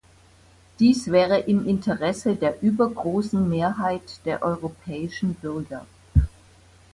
Dies 0.79 1.11
wäre 1.11 1.41
im 1.41 1.67
Interesse 1.67 2.35
der 2.35 2.59
übergroßen 2.63 3.47
Mehrheit 3.47 4.25
der 4.25 4.41
europäischen 4.41 5.35
Bürger. 5.35 5.85